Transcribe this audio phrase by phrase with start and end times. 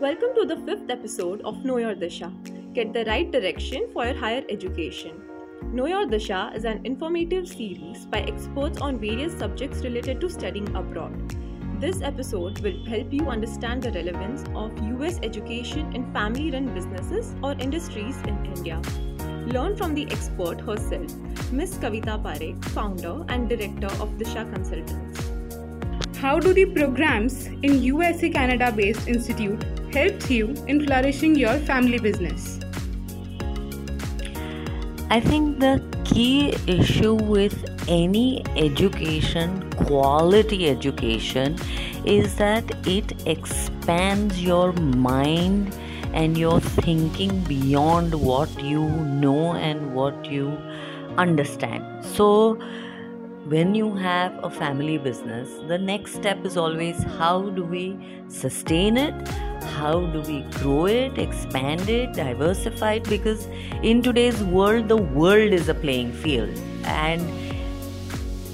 [0.00, 2.32] Welcome to the fifth episode of Know Your Disha.
[2.72, 5.20] Get the right direction for your higher education.
[5.70, 10.74] Know Your Disha is an informative series by experts on various subjects related to studying
[10.74, 11.36] abroad.
[11.78, 17.34] This episode will help you understand the relevance of US education in family run businesses
[17.42, 18.80] or industries in India.
[19.46, 21.14] Learn from the expert herself,
[21.52, 21.76] Ms.
[21.78, 25.30] Kavita Parikh, founder and director of Disha Consultants.
[26.18, 31.98] How do the programs in USA Canada based institute help you in flourishing your family
[31.98, 32.60] business?
[35.10, 41.58] I think the key issue with any education, quality education,
[42.04, 45.74] is that it expands your mind
[46.14, 50.48] and your thinking beyond what you know and what you
[51.18, 52.04] understand.
[52.04, 52.58] So,
[53.46, 58.96] when you have a family business, the next step is always how do we sustain
[58.96, 59.28] it?
[59.64, 63.08] How do we grow it, expand it, diversify it?
[63.08, 63.46] Because
[63.82, 67.20] in today's world, the world is a playing field, and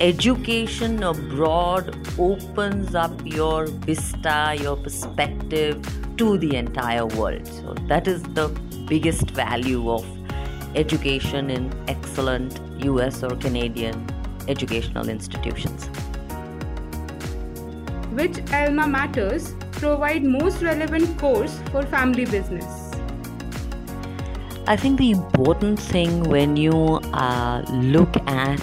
[0.00, 5.82] education abroad opens up your vista, your perspective
[6.18, 7.46] to the entire world.
[7.46, 8.48] So, that is the
[8.86, 10.04] biggest value of
[10.74, 14.13] education in excellent US or Canadian
[14.48, 15.86] educational institutions.
[18.12, 22.92] Which alma maters provide most relevant course for family business?
[24.66, 28.60] I think the important thing when you uh, look at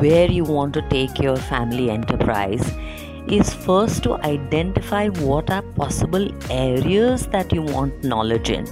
[0.00, 2.72] where you want to take your family enterprise
[3.28, 8.66] is first to identify what are possible areas that you want knowledge in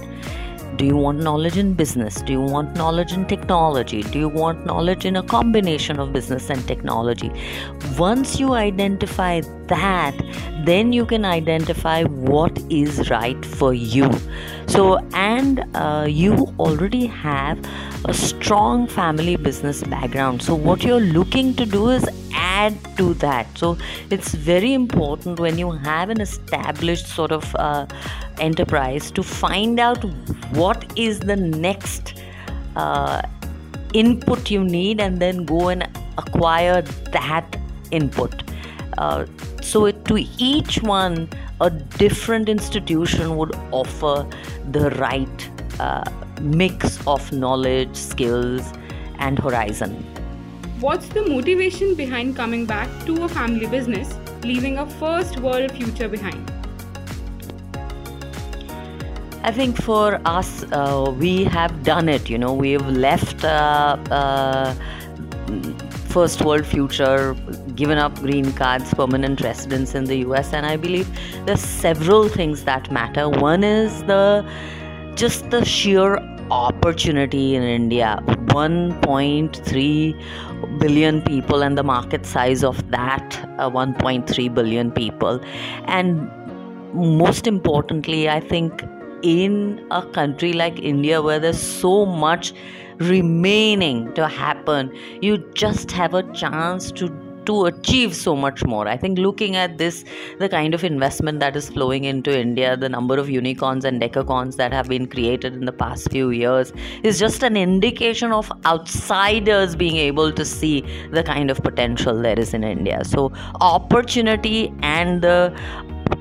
[0.79, 2.21] do you want knowledge in business?
[2.21, 4.01] Do you want knowledge in technology?
[4.01, 7.29] Do you want knowledge in a combination of business and technology?
[7.97, 10.15] Once you identify that,
[10.63, 14.09] then you can identify what is right for you.
[14.67, 17.59] So, and uh, you already have
[18.05, 20.41] a strong family business background.
[20.41, 23.57] So, what you're looking to do is add to that.
[23.57, 23.77] So,
[24.09, 27.85] it's very important when you have an established sort of uh,
[28.39, 30.03] enterprise to find out
[30.53, 32.13] what is the next
[32.75, 33.21] uh,
[33.93, 37.57] input you need and then go and acquire that
[37.91, 38.43] input.
[38.97, 39.25] Uh,
[39.61, 41.29] so, it, to each one,
[41.61, 44.27] a different institution would offer
[44.71, 46.03] the right uh,
[46.41, 48.73] mix of knowledge, skills,
[49.19, 49.91] and horizon.
[50.79, 56.07] What's the motivation behind coming back to a family business, leaving a first world future
[56.07, 56.58] behind?
[59.41, 62.29] I think for us, uh, we have done it.
[62.29, 64.73] You know, we've left uh, uh,
[66.09, 67.33] first world future,
[67.75, 71.07] given up green cards, permanent residence in the US, and I believe
[71.45, 73.29] there's several things that matter.
[73.29, 74.45] One is the
[75.15, 76.17] just the sheer
[76.51, 84.91] opportunity in India 1.3 billion people and the market size of that uh, 1.3 billion
[84.91, 85.39] people
[85.85, 86.27] and
[86.93, 88.81] most importantly I think
[89.21, 92.53] in a country like India where there's so much
[92.97, 94.91] remaining to happen
[95.21, 97.07] you just have a chance to
[97.49, 98.87] to achieve so much more.
[98.87, 100.05] I think looking at this,
[100.37, 104.57] the kind of investment that is flowing into India, the number of unicorns and decacorns
[104.57, 109.75] that have been created in the past few years, is just an indication of outsiders
[109.75, 110.81] being able to see
[111.11, 113.03] the kind of potential there is in India.
[113.03, 113.31] So,
[113.61, 115.51] opportunity and the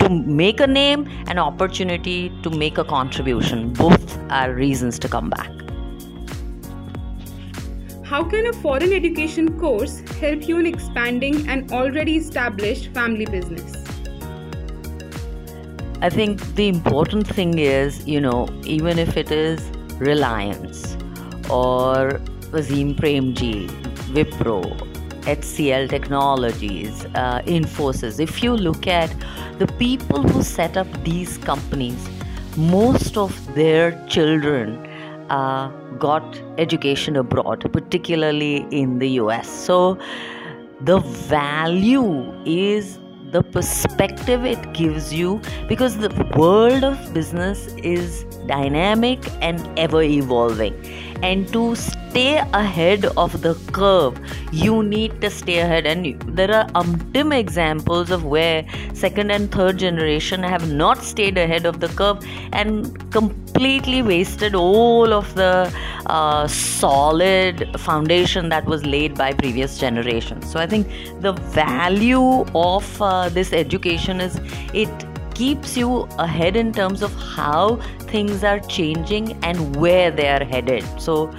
[0.08, 5.30] to make a name and opportunity to make a contribution both are reasons to come
[5.30, 5.58] back
[8.08, 13.74] how can a foreign education course help you in expanding an already established family business?
[16.00, 19.60] I think the important thing is, you know, even if it is
[19.98, 20.96] Reliance
[21.50, 22.18] or
[22.54, 23.68] Azim Premji,
[24.14, 24.87] Wipro,
[25.28, 29.14] HCL Technologies, uh, Infosys, if you look at
[29.58, 32.08] the people who set up these companies,
[32.56, 34.86] most of their children
[35.28, 35.68] uh,
[35.98, 39.50] got education abroad, particularly in the US.
[39.50, 39.98] So
[40.80, 42.98] the value is
[43.32, 50.74] the perspective it gives you because the world of business is dynamic and ever evolving.
[51.22, 54.18] And to stay ahead of the curve
[54.52, 55.86] you need to stay ahead.
[55.86, 58.64] And there are umpteen examples of where
[58.94, 65.12] second and third generation have not stayed ahead of the curve and completely wasted all
[65.12, 65.72] of the
[66.08, 70.50] uh, solid foundation that was laid by previous generations.
[70.50, 70.88] So i think
[71.20, 74.40] the value of uh, this education is
[74.72, 77.76] it keeps you ahead in terms of how
[78.12, 80.84] things are changing and where they are headed.
[81.00, 81.32] So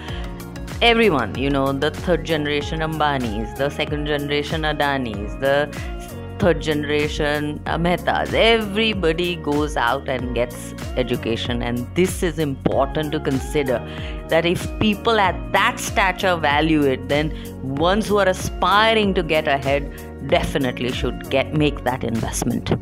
[0.81, 5.55] everyone you know the third generation ambanis the second generation adanis the
[6.39, 13.79] third generation mehtas everybody goes out and gets education and this is important to consider
[14.29, 17.33] that if people at that stature value it then
[17.87, 19.91] ones who are aspiring to get ahead
[20.27, 22.73] definitely should get make that investment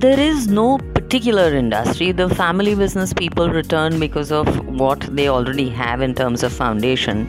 [0.00, 2.10] there is no particular industry.
[2.10, 7.26] The family business people return because of what they already have in terms of foundation.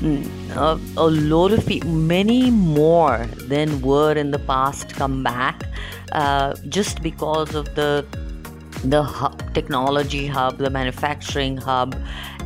[0.00, 5.62] Mm, a, a lot of people many more than were in the past come back
[6.12, 8.04] uh, just because of the
[8.84, 11.96] the hub, technology hub the manufacturing hub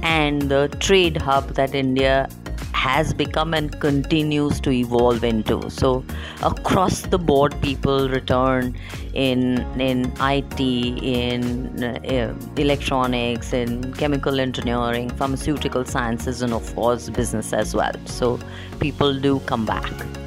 [0.02, 2.26] and the trade hub that india
[2.72, 5.70] has become and continues to evolve into.
[5.70, 6.04] So
[6.42, 8.76] across the board, people return
[9.14, 17.52] in in IT, in uh, electronics, in chemical engineering, pharmaceutical sciences, and of course business
[17.52, 17.94] as well.
[18.06, 18.38] So
[18.80, 20.21] people do come back.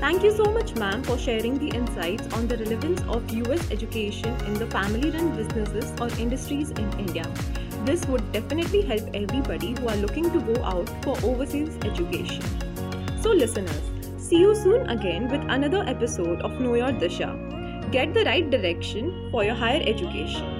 [0.00, 4.32] Thank you so much, ma'am, for sharing the insights on the relevance of US education
[4.46, 7.24] in the family run businesses or industries in India.
[7.84, 12.44] This would definitely help everybody who are looking to go out for overseas education.
[13.20, 13.82] So, listeners,
[14.18, 17.90] see you soon again with another episode of Know Your Disha.
[17.90, 20.57] Get the right direction for your higher education.